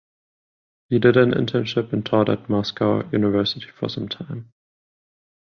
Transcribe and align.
He 0.89 0.97
did 0.97 1.15
an 1.15 1.29
internship 1.31 1.93
and 1.93 2.03
taught 2.03 2.27
at 2.27 2.49
Moscow 2.49 3.07
University 3.11 3.67
for 3.69 3.87
some 3.87 4.09
time. 4.09 4.51